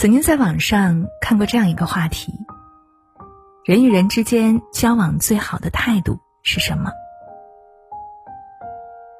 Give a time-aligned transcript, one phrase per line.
[0.00, 2.32] 曾经在网上看过这样一个话题：
[3.64, 6.92] 人与人之间交往最好的态度是什么？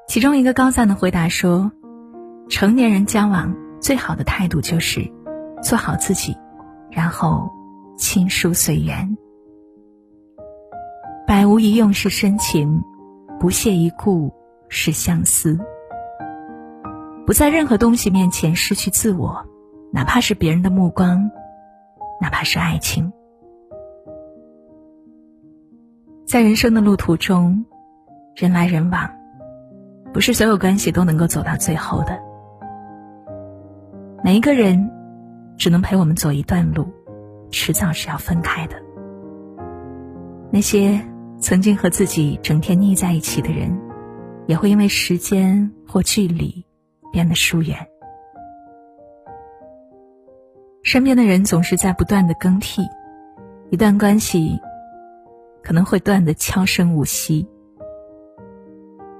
[0.07, 1.69] 其中一个高赞的回答说
[2.49, 5.11] ：“成年人交往最好的态度就是
[5.61, 6.37] 做好自己，
[6.89, 7.51] 然后
[7.97, 9.17] 亲疏随缘。
[11.27, 12.81] 百无一用是深情，
[13.37, 14.33] 不屑一顾
[14.69, 15.59] 是相思。
[17.25, 19.45] 不在任何东西面前失去自我，
[19.91, 21.29] 哪怕是别人的目光，
[22.21, 23.11] 哪怕是爱情。
[26.25, 27.65] 在人生的路途中，
[28.35, 29.09] 人来人往。”
[30.11, 32.19] 不是所有关系都能够走到最后的，
[34.23, 34.89] 每一个人
[35.55, 36.87] 只能陪我们走一段路，
[37.51, 38.75] 迟早是要分开的。
[40.51, 40.99] 那些
[41.37, 43.79] 曾经和自己整天腻在一起的人，
[44.47, 46.65] 也会因为时间或距离
[47.11, 47.77] 变得疏远。
[50.83, 52.81] 身边的人总是在不断的更替，
[53.69, 54.59] 一段关系
[55.61, 57.47] 可能会断的悄声无息。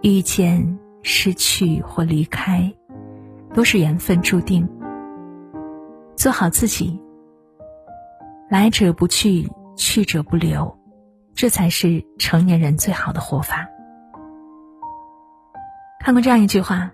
[0.02, 2.74] 遇见、失去或离开，
[3.54, 4.68] 都是缘分注定。
[6.16, 7.02] 做好自己，
[8.50, 10.78] 来者不拒，去者不留，
[11.34, 13.68] 这才是成年人最好的活法。
[16.00, 16.92] 看过这样一句话：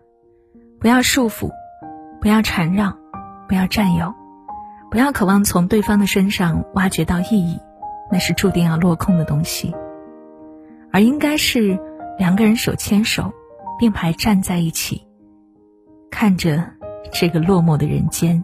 [0.79, 1.51] 不要束缚，
[2.19, 2.97] 不要缠绕，
[3.47, 4.13] 不要占有，
[4.95, 7.59] 不要渴望从对方的身上挖掘到意义，
[8.09, 9.75] 那是注定要落空的东西，
[10.89, 11.77] 而应该是。
[12.17, 13.33] 两个人手牵手，
[13.77, 15.05] 并排站在一起，
[16.09, 16.63] 看着
[17.11, 18.41] 这个落寞的人间。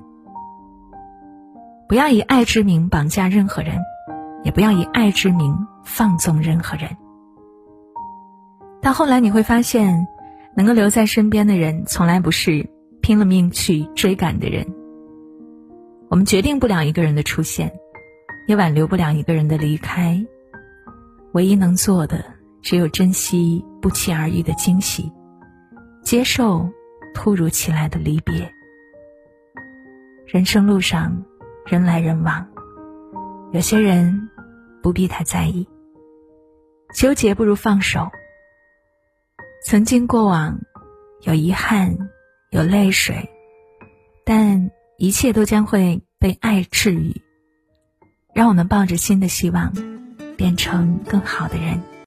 [1.88, 3.80] 不要以爱之名绑架任何人，
[4.44, 6.90] 也不要以爱之名放纵任何人。
[8.82, 10.06] 到后来你会发现，
[10.54, 12.70] 能够留在身边的人，从来不是
[13.02, 14.81] 拼了命去追赶的人。
[16.12, 17.72] 我们决定不了一个人的出现，
[18.46, 20.22] 也挽留不了一个人的离开，
[21.32, 22.22] 唯一能做的。
[22.62, 25.10] 只有珍惜不期而遇的惊喜，
[26.04, 26.70] 接受
[27.14, 28.54] 突如其来的离别。
[30.28, 31.24] 人生路上，
[31.66, 32.46] 人来人往，
[33.54, 34.30] 有些人
[34.84, 35.68] 不必太在意，
[36.94, 38.08] 纠结不如放手。
[39.66, 40.60] 曾经过往，
[41.22, 41.98] 有遗憾，
[42.52, 43.28] 有泪水，
[44.24, 44.70] 但
[45.02, 47.24] 一切都将会被爱治愈。
[48.36, 49.74] 让我们抱着新的希望，
[50.38, 51.82] 变成更好的人。